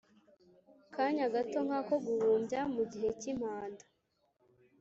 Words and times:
Kanya 0.95 1.25
gato 1.33 1.59
nk 1.67 1.73
ako 1.79 1.95
guhumbya 2.05 2.61
mu 2.73 2.83
gihe 2.91 3.09
cy 3.19 3.25
impanda 3.33 3.83